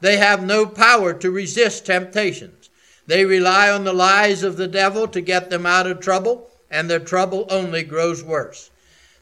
They 0.00 0.16
have 0.16 0.42
no 0.42 0.66
power 0.66 1.14
to 1.14 1.30
resist 1.30 1.86
temptations. 1.86 2.70
They 3.06 3.24
rely 3.24 3.70
on 3.70 3.84
the 3.84 3.92
lies 3.92 4.42
of 4.42 4.56
the 4.56 4.68
devil 4.68 5.06
to 5.08 5.20
get 5.20 5.50
them 5.50 5.64
out 5.66 5.86
of 5.86 6.00
trouble, 6.00 6.50
and 6.70 6.88
their 6.88 6.98
trouble 6.98 7.46
only 7.50 7.82
grows 7.82 8.22
worse. 8.22 8.70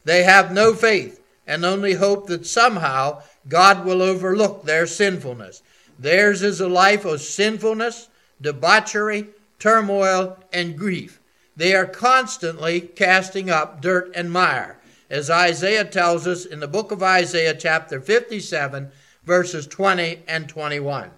They 0.04 0.22
have 0.24 0.52
no 0.52 0.74
faith 0.74 1.20
and 1.46 1.64
only 1.64 1.94
hope 1.94 2.26
that 2.28 2.46
somehow 2.46 3.22
God 3.48 3.84
will 3.84 4.02
overlook 4.02 4.64
their 4.64 4.86
sinfulness. 4.86 5.62
Theirs 5.98 6.42
is 6.42 6.60
a 6.60 6.68
life 6.68 7.04
of 7.04 7.20
sinfulness, 7.20 8.08
debauchery, 8.40 9.28
turmoil, 9.58 10.38
and 10.52 10.76
grief. 10.76 11.20
They 11.56 11.74
are 11.74 11.86
constantly 11.86 12.80
casting 12.80 13.50
up 13.50 13.80
dirt 13.80 14.10
and 14.14 14.30
mire, 14.32 14.78
as 15.10 15.28
Isaiah 15.30 15.84
tells 15.84 16.26
us 16.26 16.44
in 16.46 16.60
the 16.60 16.68
book 16.68 16.90
of 16.90 17.02
Isaiah, 17.02 17.54
chapter 17.54 18.00
57, 18.00 18.90
verses 19.24 19.66
20 19.66 20.22
and 20.26 20.48
21. 20.48 21.10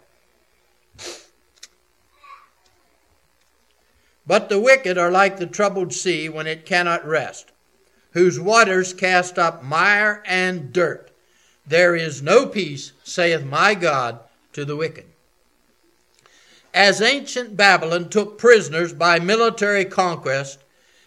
But 4.27 4.49
the 4.49 4.59
wicked 4.59 4.97
are 4.97 5.11
like 5.11 5.39
the 5.39 5.47
troubled 5.47 5.93
sea 5.93 6.29
when 6.29 6.47
it 6.47 6.65
cannot 6.65 7.07
rest, 7.07 7.53
whose 8.13 8.41
waters 8.41 8.95
cast 8.95 9.39
up 9.39 9.63
mire 9.63 10.23
and 10.27 10.73
dirt. 10.73 11.11
There 11.67 11.95
is 11.95 12.23
no 12.23 12.47
peace, 12.47 12.93
saith 13.03 13.45
my 13.45 13.75
God, 13.75 14.21
to 14.53 14.65
the 14.65 14.77
wicked. 14.77 15.07
As 16.73 17.01
ancient 17.01 17.57
Babylon 17.57 18.09
took 18.09 18.39
prisoners 18.39 18.93
by 18.93 19.19
military 19.19 19.85
conquest 19.85 20.59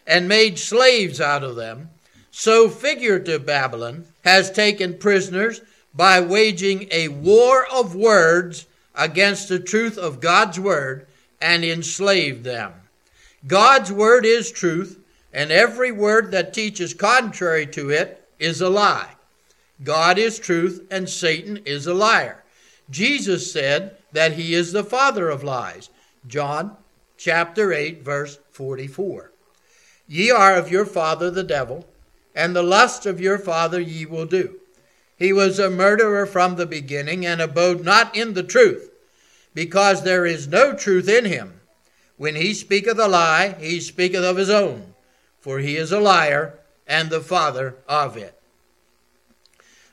and 0.06 0.28
made 0.28 0.58
slaves 0.58 1.20
out 1.20 1.44
of 1.44 1.56
them, 1.56 1.90
so 2.32 2.70
figurative 2.70 3.46
Babylon 3.46 4.06
has 4.24 4.52
taken 4.52 4.98
prisoners 4.98 5.62
by 5.94 6.22
waging 6.22 6.88
a 6.92 7.08
war 7.08 7.66
of 7.72 7.96
words 7.96 8.66
against 8.96 9.50
the 9.50 9.60
truth 9.60 9.98
of 9.98 10.20
God's 10.20 10.60
word 10.60 11.08
and 11.42 11.66
enslaved 11.66 12.44
them. 12.44 12.74
God's 13.48 13.92
word 13.92 14.26
is 14.26 14.52
truth, 14.52 15.00
and 15.34 15.52
every 15.52 15.92
word 15.92 16.32
that 16.32 16.54
teaches 16.54 16.94
contrary 16.94 17.66
to 17.68 17.90
it 17.90 18.28
is 18.40 18.62
a 18.62 18.70
lie. 18.70 19.16
God 19.84 20.18
is 20.18 20.40
truth, 20.40 20.86
and 20.92 21.08
Satan 21.08 21.58
is 21.66 21.88
a 21.88 21.94
liar. 21.94 22.44
Jesus 22.90 23.52
said 23.52 23.98
that 24.12 24.34
he 24.34 24.54
is 24.54 24.72
the 24.72 24.84
father 24.84 25.30
of 25.30 25.44
lies. 25.44 25.90
John 26.26 26.76
chapter 27.18 27.72
8, 27.72 28.04
verse 28.04 28.40
44. 28.52 29.32
Ye 30.08 30.32
are 30.32 30.56
of 30.56 30.72
your 30.72 30.86
father 30.86 31.30
the 31.30 31.44
devil, 31.44 31.86
and 32.34 32.56
the 32.56 32.64
lust 32.64 33.06
of 33.06 33.22
your 33.22 33.38
father 33.38 33.80
ye 33.80 34.06
will 34.06 34.26
do. 34.26 34.60
He 35.18 35.34
was 35.34 35.60
a 35.60 35.70
murderer 35.70 36.26
from 36.26 36.56
the 36.56 36.66
beginning, 36.66 37.26
and 37.26 37.42
abode 37.42 37.84
not 37.84 38.16
in 38.16 38.34
the 38.34 38.44
truth, 38.44 38.92
because 39.54 40.04
there 40.04 40.26
is 40.26 40.48
no 40.48 40.74
truth 40.76 41.10
in 41.10 41.26
him. 41.26 41.57
When 42.18 42.36
he 42.36 42.54
speaketh 42.54 43.00
a 43.00 43.08
lie, 43.08 43.56
he 43.60 43.80
speaketh 43.80 44.24
of 44.24 44.38
his 44.38 44.50
own, 44.50 44.96
for 45.40 45.60
he 45.60 45.78
is 45.78 45.92
a 45.92 46.00
liar 46.00 46.60
and 46.88 47.10
the 47.10 47.22
father 47.22 47.76
of 47.88 48.18
it. 48.18 48.34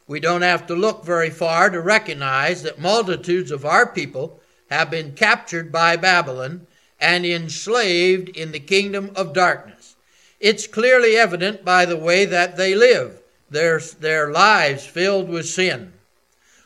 We 0.06 0.20
don't 0.20 0.42
have 0.42 0.66
to 0.66 0.74
look 0.74 1.04
very 1.04 1.30
far 1.30 1.70
to 1.70 1.80
recognize 1.80 2.62
that 2.62 2.78
multitudes 2.78 3.50
of 3.50 3.64
our 3.64 3.86
people 3.86 4.40
have 4.70 4.90
been 4.90 5.12
captured 5.14 5.70
by 5.70 5.96
Babylon 5.96 6.66
and 7.00 7.24
enslaved 7.26 8.30
in 8.30 8.52
the 8.52 8.60
kingdom 8.60 9.10
of 9.14 9.32
darkness. 9.32 9.96
It's 10.40 10.66
clearly 10.66 11.16
evident 11.16 11.64
by 11.64 11.84
the 11.86 11.96
way 11.96 12.24
that 12.24 12.56
they 12.56 12.74
live, 12.74 13.20
their, 13.50 13.78
their 13.78 14.30
lives 14.30 14.84
filled 14.86 15.28
with 15.28 15.48
sin. 15.48 15.92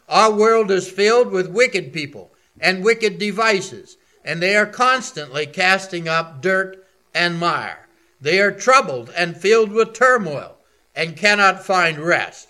Our 0.09 0.33
world 0.33 0.71
is 0.71 0.91
filled 0.91 1.31
with 1.31 1.49
wicked 1.50 1.93
people 1.93 2.31
and 2.61 2.85
wicked 2.85 3.19
devices, 3.19 3.98
and 4.29 4.43
they 4.43 4.55
are 4.55 4.67
constantly 4.67 5.47
casting 5.47 6.07
up 6.07 6.43
dirt 6.43 6.85
and 7.15 7.41
mire. 7.41 7.89
They 8.21 8.39
are 8.41 8.53
troubled 8.53 9.11
and 9.17 9.35
filled 9.35 9.73
with 9.73 9.95
turmoil 9.95 10.59
and 10.95 11.17
cannot 11.17 11.65
find 11.65 11.99
rest. 11.99 12.49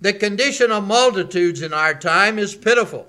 The 0.00 0.14
condition 0.14 0.72
of 0.72 0.86
multitudes 0.86 1.60
in 1.60 1.74
our 1.74 1.92
time 1.92 2.38
is 2.38 2.54
pitiful, 2.54 3.08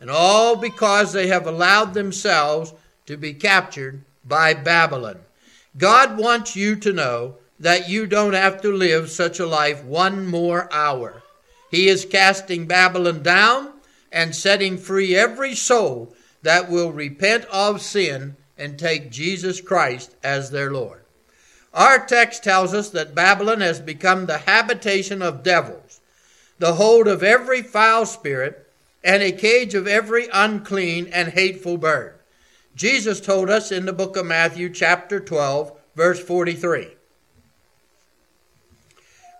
and 0.00 0.08
all 0.08 0.56
because 0.56 1.12
they 1.12 1.26
have 1.26 1.46
allowed 1.46 1.92
themselves 1.92 2.72
to 3.04 3.18
be 3.18 3.34
captured 3.34 4.02
by 4.24 4.54
Babylon. 4.54 5.18
God 5.76 6.16
wants 6.16 6.56
you 6.56 6.74
to 6.76 6.90
know 6.90 7.36
that 7.60 7.86
you 7.86 8.06
don't 8.06 8.32
have 8.32 8.62
to 8.62 8.72
live 8.72 9.10
such 9.10 9.38
a 9.38 9.46
life 9.46 9.84
one 9.84 10.26
more 10.26 10.72
hour. 10.72 11.22
He 11.70 11.88
is 11.88 12.06
casting 12.06 12.66
Babylon 12.66 13.22
down 13.22 13.74
and 14.10 14.34
setting 14.34 14.78
free 14.78 15.14
every 15.14 15.54
soul 15.54 16.14
that 16.42 16.70
will 16.70 16.92
repent 16.92 17.44
of 17.46 17.80
sin 17.80 18.36
and 18.58 18.78
take 18.78 19.10
Jesus 19.10 19.60
Christ 19.60 20.14
as 20.22 20.50
their 20.50 20.70
Lord. 20.70 21.00
Our 21.72 22.04
text 22.04 22.44
tells 22.44 22.74
us 22.74 22.90
that 22.90 23.14
Babylon 23.14 23.60
has 23.60 23.80
become 23.80 24.26
the 24.26 24.38
habitation 24.38 25.22
of 25.22 25.42
devils 25.42 26.00
the 26.62 26.74
hold 26.74 27.08
of 27.08 27.24
every 27.24 27.60
foul 27.60 28.06
spirit, 28.06 28.70
and 29.02 29.20
a 29.20 29.32
cage 29.32 29.74
of 29.74 29.88
every 29.88 30.28
unclean 30.32 31.08
and 31.08 31.30
hateful 31.30 31.76
bird. 31.76 32.14
Jesus 32.76 33.20
told 33.20 33.50
us 33.50 33.72
in 33.72 33.84
the 33.84 33.92
book 33.92 34.16
of 34.16 34.26
Matthew, 34.26 34.70
chapter 34.70 35.18
12, 35.18 35.72
verse 35.96 36.22
43. 36.22 36.86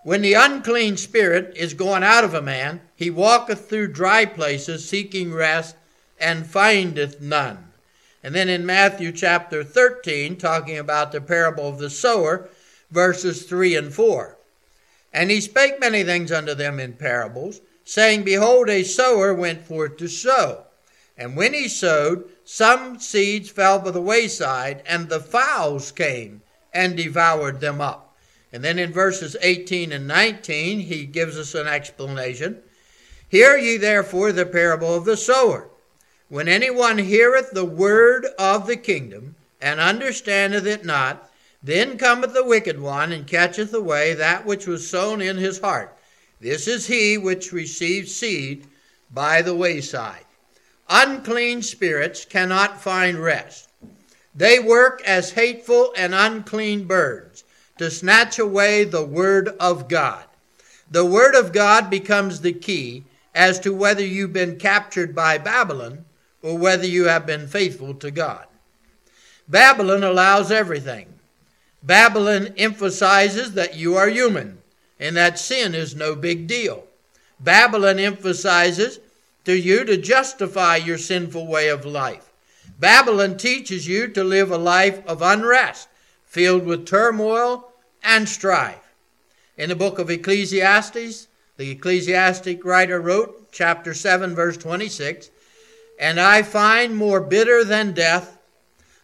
When 0.03 0.21
the 0.21 0.33
unclean 0.33 0.97
spirit 0.97 1.53
is 1.55 1.73
gone 1.73 2.03
out 2.03 2.25
of 2.25 2.33
a 2.33 2.41
man, 2.41 2.81
he 2.93 3.09
walketh 3.09 3.69
through 3.69 3.93
dry 3.93 4.25
places 4.25 4.87
seeking 4.87 5.33
rest, 5.33 5.77
and 6.19 6.45
findeth 6.45 7.21
none. 7.21 7.73
And 8.23 8.33
then 8.33 8.47
in 8.47 8.65
Matthew 8.65 9.11
chapter 9.11 9.63
13, 9.63 10.37
talking 10.37 10.77
about 10.77 11.11
the 11.11 11.19
parable 11.19 11.67
of 11.67 11.79
the 11.79 11.89
sower, 11.89 12.49
verses 12.89 13.43
3 13.43 13.75
and 13.75 13.93
4. 13.93 14.37
And 15.11 15.29
he 15.29 15.41
spake 15.41 15.79
many 15.79 16.03
things 16.03 16.31
unto 16.31 16.53
them 16.53 16.79
in 16.79 16.93
parables, 16.93 17.61
saying, 17.83 18.23
Behold, 18.23 18.69
a 18.69 18.83
sower 18.83 19.33
went 19.33 19.65
forth 19.65 19.97
to 19.97 20.07
sow. 20.07 20.63
And 21.17 21.35
when 21.35 21.53
he 21.53 21.67
sowed, 21.67 22.29
some 22.45 22.99
seeds 22.99 23.49
fell 23.49 23.79
by 23.79 23.91
the 23.91 24.01
wayside, 24.01 24.81
and 24.85 25.09
the 25.09 25.19
fowls 25.19 25.91
came 25.91 26.41
and 26.73 26.97
devoured 26.97 27.59
them 27.59 27.81
up. 27.81 28.15
And 28.51 28.63
then 28.63 28.79
in 28.79 28.91
verses 28.91 29.35
18 29.41 29.91
and 29.91 30.07
19, 30.07 30.79
he 30.79 31.05
gives 31.05 31.37
us 31.37 31.55
an 31.55 31.67
explanation. 31.67 32.61
Hear 33.27 33.57
ye 33.57 33.77
therefore 33.77 34.31
the 34.31 34.45
parable 34.45 34.93
of 34.93 35.05
the 35.05 35.17
sower. 35.17 35.69
When 36.33 36.47
any 36.47 36.71
one 36.71 36.97
heareth 36.97 37.51
the 37.51 37.63
word 37.63 38.25
of 38.39 38.65
the 38.65 38.75
kingdom, 38.75 39.35
and 39.61 39.79
understandeth 39.79 40.65
it 40.65 40.83
not, 40.83 41.31
Then 41.61 41.95
cometh 41.95 42.33
the 42.33 42.43
wicked 42.43 42.81
one 42.81 43.11
and 43.11 43.27
catcheth 43.27 43.71
away 43.71 44.15
that 44.15 44.43
which 44.43 44.65
was 44.65 44.89
sown 44.89 45.21
in 45.21 45.37
his 45.37 45.59
heart. 45.59 45.95
This 46.41 46.67
is 46.67 46.87
he 46.87 47.19
which 47.19 47.51
receives 47.51 48.15
seed 48.15 48.65
by 49.11 49.43
the 49.43 49.53
wayside. 49.53 50.25
Unclean 50.89 51.61
spirits 51.61 52.25
cannot 52.25 52.81
find 52.81 53.19
rest. 53.19 53.69
They 54.33 54.57
work 54.57 55.03
as 55.05 55.33
hateful 55.33 55.93
and 55.95 56.15
unclean 56.15 56.85
birds 56.85 57.43
to 57.77 57.91
snatch 57.91 58.39
away 58.39 58.85
the 58.85 59.05
Word 59.05 59.49
of 59.59 59.87
God. 59.87 60.23
The 60.89 61.05
Word 61.05 61.35
of 61.35 61.53
God 61.53 61.91
becomes 61.91 62.41
the 62.41 62.53
key 62.53 63.03
as 63.35 63.59
to 63.59 63.71
whether 63.71 64.03
you've 64.03 64.33
been 64.33 64.57
captured 64.57 65.13
by 65.13 65.37
Babylon 65.37 66.05
or 66.43 66.57
whether 66.57 66.85
you 66.85 67.05
have 67.05 67.25
been 67.25 67.47
faithful 67.47 67.95
to 67.95 68.11
God. 68.11 68.45
Babylon 69.47 70.03
allows 70.03 70.51
everything. 70.51 71.07
Babylon 71.81 72.53
emphasizes 72.57 73.53
that 73.53 73.75
you 73.75 73.95
are 73.95 74.07
human 74.07 74.59
and 74.99 75.17
that 75.17 75.39
sin 75.39 75.73
is 75.73 75.95
no 75.95 76.15
big 76.15 76.47
deal. 76.47 76.85
Babylon 77.39 77.99
emphasizes 77.99 78.99
to 79.45 79.57
you 79.57 79.83
to 79.83 79.97
justify 79.97 80.77
your 80.77 80.97
sinful 80.97 81.47
way 81.47 81.67
of 81.67 81.85
life. 81.85 82.31
Babylon 82.79 83.37
teaches 83.37 83.87
you 83.87 84.07
to 84.09 84.23
live 84.23 84.51
a 84.51 84.57
life 84.57 85.05
of 85.05 85.21
unrest, 85.21 85.89
filled 86.25 86.65
with 86.65 86.85
turmoil 86.85 87.71
and 88.01 88.27
strife. 88.27 88.93
In 89.57 89.69
the 89.69 89.75
book 89.75 89.99
of 89.99 90.09
Ecclesiastes, 90.09 91.27
the 91.57 91.69
ecclesiastic 91.69 92.65
writer 92.65 92.99
wrote, 92.99 93.51
chapter 93.51 93.93
7, 93.93 94.33
verse 94.33 94.57
26, 94.57 95.29
And 95.99 96.19
I 96.19 96.43
find 96.43 96.95
more 96.95 97.21
bitter 97.21 97.63
than 97.63 97.93
death 97.93 98.37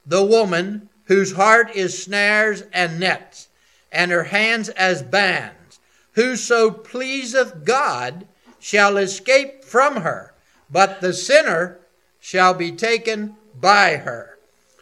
the 0.06 0.24
woman 0.24 0.90
whose 1.06 1.34
heart 1.34 1.72
is 1.76 2.02
snares 2.04 2.64
and 2.74 3.00
nets, 3.00 3.48
and 3.92 4.12
her 4.12 4.26
hands 4.26 4.70
as 4.70 5.02
bands. 5.02 5.80
Whoso 6.14 6.70
pleaseth 6.72 7.64
God 7.64 8.28
shall 8.60 8.98
escape 8.98 9.64
from 9.64 9.98
her, 9.98 10.34
but 10.70 11.02
the 11.02 11.14
sinner 11.14 11.80
shall 12.20 12.54
be 12.54 12.72
taken 12.72 13.36
by 13.60 13.98
her. 13.98 14.38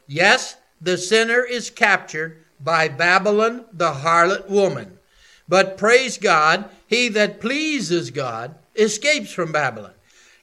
Yes, 0.08 0.58
the 0.82 0.98
sinner 0.98 1.44
is 1.44 1.70
captured 1.70 2.44
by 2.60 2.88
Babylon, 2.88 3.66
the 3.72 3.94
harlot 3.94 4.50
woman. 4.50 5.00
But 5.48 5.78
praise 5.78 6.18
God, 6.18 6.70
he 6.88 7.08
that 7.10 7.40
pleases 7.40 8.12
God 8.12 8.56
escapes 8.76 9.32
from 9.32 9.52
Babylon. 9.52 9.94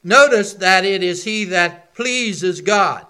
Notice 0.04 0.52
that 0.54 0.84
it 0.84 1.02
is 1.02 1.25
he 1.25 1.44
that 1.46 1.94
pleases 1.94 2.61
God. 2.61 3.06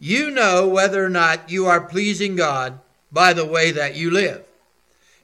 You 0.00 0.30
know 0.30 0.66
whether 0.66 1.04
or 1.04 1.10
not 1.10 1.50
you 1.50 1.66
are 1.66 1.80
pleasing 1.80 2.36
God 2.36 2.80
by 3.12 3.34
the 3.34 3.44
way 3.44 3.70
that 3.70 3.96
you 3.96 4.10
live. 4.10 4.44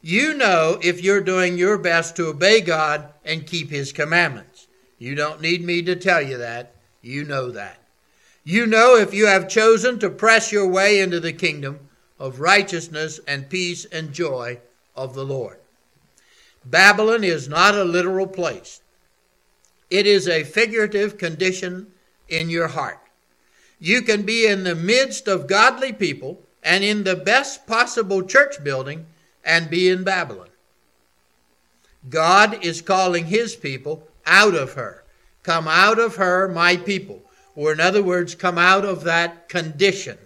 You 0.03 0.35
know 0.35 0.79
if 0.83 1.03
you're 1.03 1.23
doing 1.23 1.57
your 1.57 1.79
best 1.79 2.15
to 2.17 2.27
obey 2.27 2.61
God 2.61 3.09
and 3.25 3.47
keep 3.47 3.71
his 3.71 3.91
commandments. 3.91 4.67
You 4.99 5.15
don't 5.15 5.41
need 5.41 5.65
me 5.65 5.81
to 5.83 5.97
tell 5.97 6.21
you 6.21 6.37
that. 6.37 6.75
You 7.01 7.25
know 7.25 7.51
that. 7.51 7.79
You 8.45 8.67
know 8.67 8.97
if 8.97 9.15
you 9.15 9.27
have 9.27 9.49
chosen 9.49 9.99
to 10.01 10.11
press 10.11 10.53
your 10.53 10.69
way 10.69 11.01
into 11.01 11.21
the 11.21 11.33
kingdom 11.33 11.89
of 12.19 12.41
righteousness 12.41 13.19
and 13.27 13.49
peace 13.49 13.87
and 13.87 14.13
joy 14.13 14.61
of 14.95 15.15
the 15.15 15.25
Lord. 15.25 15.59
Babylon 16.67 17.25
is 17.25 17.49
not 17.49 17.75
a 17.75 17.85
literal 17.85 18.27
place. 18.27 18.83
It 19.95 20.09
is 20.09 20.27
a 20.27 20.43
figurative 20.43 21.19
condition 21.19 21.87
in 22.29 22.51
your 22.51 22.67
heart. 22.67 22.99
You 23.79 24.03
can 24.03 24.23
be 24.23 24.45
in 24.45 24.65
the 24.65 24.75
midst 24.75 25.29
of 25.29 25.47
godly 25.47 25.93
people 25.93 26.43
and 26.65 26.83
in 26.83 27.05
the 27.05 27.15
best 27.15 27.65
possible 27.69 28.25
church 28.25 28.65
building 28.65 29.07
and 29.45 29.71
be 29.71 29.89
in 29.89 30.03
Babylon. 30.03 30.49
God 32.09 32.65
is 32.65 32.83
calling 32.83 33.27
his 33.27 33.55
people 33.55 34.09
out 34.27 34.57
of 34.57 34.73
her. 34.73 35.05
Come 35.45 35.69
out 35.69 36.01
of 36.01 36.17
her, 36.17 36.49
my 36.49 36.77
people. 36.77 37.23
Or, 37.55 37.71
in 37.71 37.79
other 37.79 38.03
words, 38.03 38.35
come 38.35 38.59
out 38.59 38.85
of 38.85 39.05
that 39.05 39.49
condition. 39.49 40.19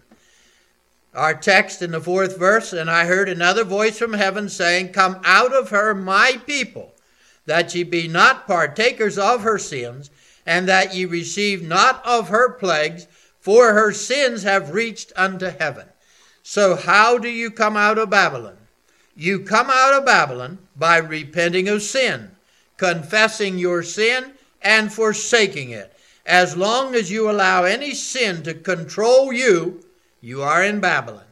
Our 1.12 1.34
text 1.34 1.82
in 1.82 1.90
the 1.90 2.00
fourth 2.00 2.38
verse, 2.38 2.72
and 2.72 2.90
I 2.90 3.04
heard 3.04 3.28
another 3.28 3.64
voice 3.64 3.98
from 3.98 4.14
heaven 4.14 4.48
saying, 4.48 4.92
Come 4.92 5.20
out 5.26 5.54
of 5.54 5.68
her, 5.68 5.94
my 5.94 6.40
people, 6.46 6.94
that 7.48 7.74
ye 7.74 7.82
be 7.82 8.06
not 8.06 8.46
partakers 8.46 9.16
of 9.16 9.40
her 9.40 9.58
sins, 9.58 10.10
and 10.44 10.68
that 10.68 10.94
ye 10.94 11.06
receive 11.06 11.62
not 11.62 12.04
of 12.04 12.28
her 12.28 12.50
plagues, 12.50 13.06
for 13.40 13.72
her 13.72 13.90
sins 13.90 14.42
have 14.42 14.74
reached 14.74 15.14
unto 15.16 15.46
heaven. 15.46 15.86
So, 16.42 16.76
how 16.76 17.16
do 17.16 17.28
you 17.28 17.50
come 17.50 17.74
out 17.74 17.96
of 17.96 18.10
Babylon? 18.10 18.58
You 19.16 19.40
come 19.40 19.70
out 19.70 19.94
of 19.94 20.04
Babylon 20.04 20.58
by 20.76 20.98
repenting 20.98 21.68
of 21.68 21.82
sin, 21.82 22.32
confessing 22.76 23.58
your 23.58 23.82
sin, 23.82 24.32
and 24.60 24.92
forsaking 24.92 25.70
it. 25.70 25.92
As 26.26 26.54
long 26.54 26.94
as 26.94 27.10
you 27.10 27.30
allow 27.30 27.64
any 27.64 27.94
sin 27.94 28.42
to 28.42 28.52
control 28.52 29.32
you, 29.32 29.82
you 30.20 30.42
are 30.42 30.62
in 30.62 30.80
Babylon. 30.80 31.24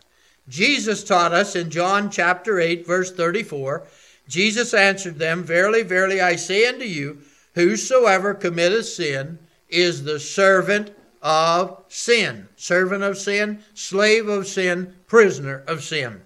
Jesus 0.49 1.05
taught 1.05 1.35
us 1.35 1.55
in 1.55 1.69
John 1.69 2.11
chapter 2.11 2.59
8, 2.59 2.87
verse 2.87 3.13
34 3.13 3.87
Jesus 4.29 4.75
answered 4.75 5.19
them, 5.19 5.45
Verily, 5.45 5.83
verily, 5.83 6.21
I 6.21 6.37
say 6.37 6.67
unto 6.67 6.85
you, 6.85 7.19
whosoever 7.55 8.35
committeth 8.35 8.87
sin 8.87 9.39
is 9.69 10.05
the 10.05 10.21
servant 10.21 10.93
of 11.23 11.83
sin. 11.89 12.49
Servant 12.57 13.03
of 13.03 13.19
sin, 13.19 13.63
slave 13.75 14.29
of 14.29 14.47
sin, 14.47 14.95
prisoner 15.07 15.63
of 15.67 15.83
sin. 15.83 16.23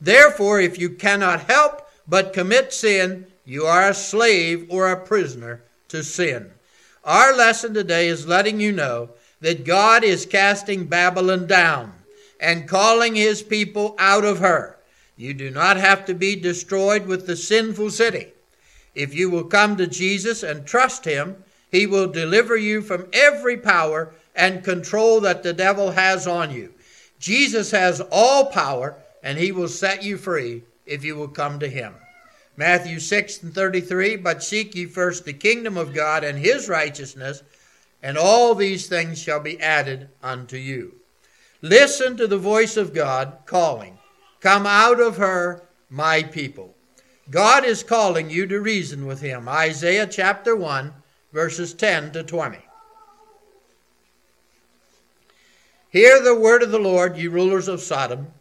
Therefore, 0.00 0.60
if 0.60 0.78
you 0.78 0.90
cannot 0.90 1.44
help 1.44 1.88
but 2.08 2.32
commit 2.32 2.72
sin, 2.72 3.26
you 3.44 3.64
are 3.64 3.90
a 3.90 3.94
slave 3.94 4.66
or 4.68 4.90
a 4.90 5.00
prisoner 5.00 5.62
to 5.88 6.02
sin. 6.02 6.50
Our 7.04 7.36
lesson 7.36 7.74
today 7.74 8.08
is 8.08 8.26
letting 8.26 8.60
you 8.60 8.72
know 8.72 9.10
that 9.40 9.64
God 9.64 10.04
is 10.04 10.24
casting 10.26 10.86
Babylon 10.86 11.46
down 11.46 11.92
and 12.40 12.68
calling 12.68 13.14
his 13.14 13.42
people 13.42 13.94
out 13.98 14.24
of 14.24 14.38
her. 14.38 14.76
You 15.16 15.34
do 15.34 15.50
not 15.50 15.76
have 15.76 16.04
to 16.06 16.14
be 16.14 16.36
destroyed 16.36 17.06
with 17.06 17.26
the 17.26 17.36
sinful 17.36 17.90
city. 17.90 18.28
If 18.94 19.14
you 19.14 19.30
will 19.30 19.44
come 19.44 19.76
to 19.76 19.86
Jesus 19.86 20.42
and 20.42 20.66
trust 20.66 21.04
him, 21.04 21.44
he 21.70 21.86
will 21.86 22.06
deliver 22.06 22.56
you 22.56 22.82
from 22.82 23.08
every 23.12 23.56
power 23.56 24.12
and 24.34 24.64
control 24.64 25.20
that 25.20 25.42
the 25.42 25.52
devil 25.52 25.92
has 25.92 26.26
on 26.26 26.50
you. 26.50 26.72
Jesus 27.18 27.70
has 27.70 28.02
all 28.10 28.46
power 28.46 28.96
and 29.22 29.38
he 29.38 29.52
will 29.52 29.68
set 29.68 30.02
you 30.02 30.18
free 30.18 30.62
if 30.86 31.04
you 31.04 31.16
will 31.16 31.28
come 31.28 31.58
to 31.60 31.68
him. 31.68 31.94
Matthew 32.56 33.00
6 33.00 33.42
and 33.42 33.54
33 33.54 34.16
But 34.16 34.42
seek 34.42 34.74
ye 34.74 34.86
first 34.86 35.24
the 35.24 35.32
kingdom 35.32 35.76
of 35.76 35.94
God 35.94 36.24
and 36.24 36.38
his 36.38 36.68
righteousness, 36.68 37.42
and 38.02 38.18
all 38.18 38.54
these 38.54 38.88
things 38.88 39.20
shall 39.22 39.40
be 39.40 39.60
added 39.60 40.08
unto 40.22 40.56
you. 40.56 40.96
Listen 41.62 42.16
to 42.16 42.26
the 42.26 42.38
voice 42.38 42.76
of 42.76 42.92
God 42.92 43.38
calling, 43.46 43.98
Come 44.42 44.66
out 44.66 45.00
of 45.00 45.18
her, 45.18 45.62
my 45.88 46.24
people. 46.24 46.74
God 47.30 47.64
is 47.64 47.84
calling 47.84 48.28
you 48.28 48.44
to 48.48 48.60
reason 48.60 49.06
with 49.06 49.20
him. 49.20 49.48
Isaiah 49.48 50.08
chapter 50.08 50.56
1, 50.56 50.92
verses 51.32 51.72
10 51.72 52.10
to 52.12 52.24
20. 52.24 52.58
Hear 55.90 56.20
the 56.20 56.34
word 56.34 56.64
of 56.64 56.72
the 56.72 56.80
Lord, 56.80 57.16
ye 57.16 57.28
rulers 57.28 57.68
of 57.68 57.80
Sodom. 57.80 58.32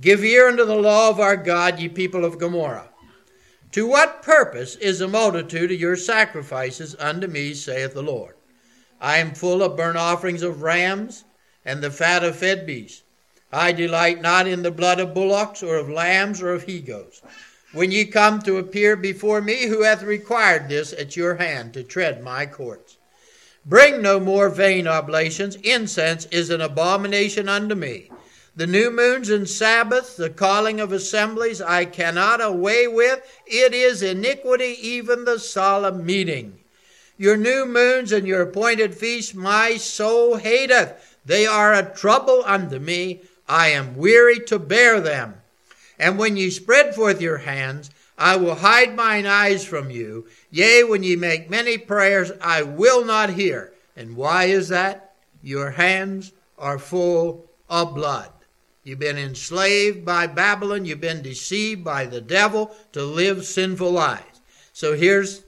Give 0.00 0.24
ear 0.24 0.48
unto 0.48 0.64
the 0.64 0.74
law 0.74 1.10
of 1.10 1.20
our 1.20 1.36
God, 1.36 1.78
ye 1.78 1.88
people 1.88 2.24
of 2.24 2.38
Gomorrah. 2.38 2.88
To 3.72 3.86
what 3.86 4.22
purpose 4.22 4.76
is 4.76 5.00
the 5.00 5.08
multitude 5.08 5.70
of 5.70 5.78
your 5.78 5.96
sacrifices 5.96 6.96
unto 6.98 7.26
me, 7.26 7.52
saith 7.52 7.92
the 7.92 8.02
Lord? 8.02 8.34
I 8.98 9.18
am 9.18 9.34
full 9.34 9.62
of 9.62 9.76
burnt 9.76 9.98
offerings 9.98 10.42
of 10.42 10.62
rams 10.62 11.24
and 11.66 11.82
the 11.82 11.90
fat 11.90 12.24
of 12.24 12.36
fed 12.36 12.64
beasts. 12.64 13.02
I 13.52 13.72
delight 13.72 14.20
not 14.20 14.46
in 14.46 14.62
the 14.62 14.70
blood 14.70 15.00
of 15.00 15.14
bullocks 15.14 15.62
or 15.62 15.76
of 15.76 15.88
lambs 15.88 16.42
or 16.42 16.52
of 16.52 16.64
he 16.64 16.80
goats. 16.80 17.22
When 17.72 17.92
ye 17.92 18.04
come 18.04 18.40
to 18.42 18.58
appear 18.58 18.96
before 18.96 19.40
me, 19.40 19.66
who 19.66 19.82
hath 19.82 20.02
required 20.02 20.68
this 20.68 20.92
at 20.92 21.16
your 21.16 21.36
hand 21.36 21.74
to 21.74 21.82
tread 21.82 22.22
my 22.22 22.46
courts? 22.46 22.96
Bring 23.64 24.00
no 24.00 24.18
more 24.18 24.48
vain 24.48 24.86
oblations. 24.86 25.56
Incense 25.56 26.26
is 26.26 26.48
an 26.50 26.60
abomination 26.60 27.48
unto 27.48 27.74
me. 27.74 28.10
The 28.56 28.66
new 28.66 28.90
moons 28.90 29.30
and 29.30 29.48
Sabbaths, 29.48 30.16
the 30.16 30.30
calling 30.30 30.80
of 30.80 30.92
assemblies, 30.92 31.60
I 31.60 31.84
cannot 31.84 32.40
away 32.40 32.88
with. 32.88 33.20
It 33.46 33.72
is 33.72 34.02
iniquity, 34.02 34.76
even 34.80 35.24
the 35.24 35.38
solemn 35.38 36.04
meeting. 36.04 36.58
Your 37.16 37.36
new 37.36 37.66
moons 37.66 38.10
and 38.10 38.26
your 38.26 38.42
appointed 38.42 38.94
feasts 38.94 39.34
my 39.34 39.76
soul 39.76 40.36
hateth. 40.36 41.16
They 41.24 41.46
are 41.46 41.74
a 41.74 41.94
trouble 41.94 42.42
unto 42.46 42.78
me. 42.78 43.20
I 43.48 43.68
am 43.68 43.96
weary 43.96 44.40
to 44.46 44.58
bear 44.58 45.00
them. 45.00 45.40
And 45.98 46.18
when 46.18 46.36
ye 46.36 46.50
spread 46.50 46.94
forth 46.94 47.20
your 47.20 47.38
hands, 47.38 47.90
I 48.18 48.36
will 48.36 48.56
hide 48.56 48.94
mine 48.96 49.26
eyes 49.26 49.64
from 49.64 49.90
you. 49.90 50.26
Yea, 50.50 50.84
when 50.84 51.02
ye 51.02 51.16
make 51.16 51.48
many 51.48 51.78
prayers, 51.78 52.32
I 52.40 52.62
will 52.62 53.04
not 53.04 53.30
hear. 53.30 53.72
And 53.96 54.16
why 54.16 54.44
is 54.44 54.68
that? 54.68 55.14
Your 55.42 55.70
hands 55.70 56.32
are 56.58 56.78
full 56.78 57.46
of 57.68 57.94
blood. 57.94 58.30
You've 58.82 58.98
been 58.98 59.18
enslaved 59.18 60.04
by 60.04 60.26
Babylon. 60.26 60.84
You've 60.84 61.00
been 61.00 61.22
deceived 61.22 61.84
by 61.84 62.06
the 62.06 62.20
devil 62.20 62.74
to 62.92 63.02
live 63.02 63.44
sinful 63.44 63.90
lives. 63.90 64.40
So 64.72 64.94
here's 64.94 65.42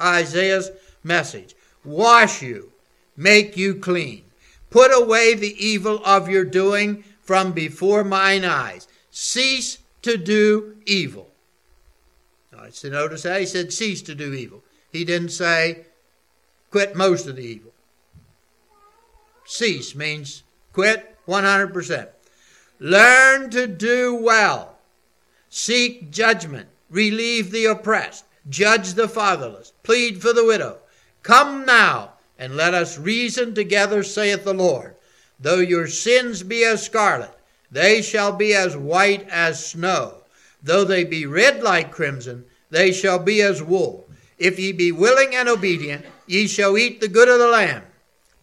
Isaiah's 0.00 0.70
message 1.02 1.54
Wash 1.84 2.42
you, 2.42 2.72
make 3.16 3.56
you 3.56 3.74
clean. 3.74 4.24
Put 4.70 4.90
away 4.90 5.34
the 5.34 5.56
evil 5.64 6.00
of 6.04 6.28
your 6.28 6.44
doing 6.44 7.04
from 7.22 7.52
before 7.52 8.04
mine 8.04 8.44
eyes. 8.44 8.86
Cease 9.10 9.78
to 10.02 10.16
do 10.16 10.76
evil. 10.84 11.30
So 12.70 12.88
notice 12.88 13.22
that 13.22 13.40
he 13.40 13.46
said, 13.46 13.72
cease 13.72 14.02
to 14.02 14.14
do 14.14 14.32
evil. 14.32 14.62
He 14.92 15.04
didn't 15.04 15.30
say, 15.30 15.86
quit 16.70 16.94
most 16.94 17.26
of 17.26 17.36
the 17.36 17.42
evil. 17.42 17.72
Cease 19.44 19.94
means 19.94 20.44
quit 20.72 21.16
100%. 21.26 22.08
Learn 22.78 23.50
to 23.50 23.66
do 23.66 24.14
well. 24.14 24.76
Seek 25.48 26.10
judgment. 26.10 26.68
Relieve 26.88 27.50
the 27.50 27.64
oppressed. 27.66 28.24
Judge 28.48 28.94
the 28.94 29.08
fatherless. 29.08 29.72
Plead 29.82 30.22
for 30.22 30.32
the 30.32 30.44
widow. 30.44 30.78
Come 31.22 31.64
now 31.64 32.12
and 32.38 32.56
let 32.56 32.74
us 32.74 32.98
reason 32.98 33.54
together, 33.54 34.02
saith 34.02 34.44
the 34.44 34.54
Lord. 34.54 34.94
Though 35.42 35.58
your 35.58 35.88
sins 35.88 36.42
be 36.42 36.64
as 36.64 36.84
scarlet, 36.84 37.36
they 37.70 38.00
shall 38.00 38.32
be 38.32 38.54
as 38.54 38.76
white 38.76 39.28
as 39.28 39.66
snow. 39.66 40.22
Though 40.62 40.84
they 40.84 41.02
be 41.02 41.26
red 41.26 41.62
like 41.62 41.90
crimson, 41.90 42.44
they 42.70 42.92
shall 42.92 43.18
be 43.18 43.42
as 43.42 43.62
wool. 43.62 44.08
If 44.38 44.58
ye 44.58 44.72
be 44.72 44.92
willing 44.92 45.34
and 45.34 45.48
obedient, 45.48 46.06
ye 46.26 46.46
shall 46.46 46.78
eat 46.78 47.00
the 47.00 47.08
good 47.08 47.28
of 47.28 47.40
the 47.40 47.48
land. 47.48 47.84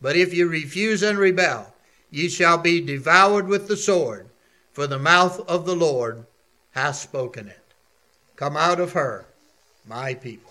But 0.02 0.18
if 0.18 0.34
ye 0.34 0.44
refuse 0.44 1.02
and 1.02 1.18
rebel, 1.18 1.74
ye 2.12 2.28
shall 2.28 2.58
be 2.58 2.82
devoured 2.82 3.48
with 3.48 3.68
the 3.68 3.78
sword, 3.78 4.28
for 4.74 4.86
the 4.86 5.00
mouth 5.00 5.40
of 5.48 5.66
the 5.66 5.76
Lord 5.76 6.26
hath 6.72 6.98
spoken 6.98 7.48
it. 7.48 7.74
Come 8.36 8.58
out 8.58 8.80
of 8.80 8.94
her, 8.94 9.26
my 9.86 10.14
people. 10.14 10.49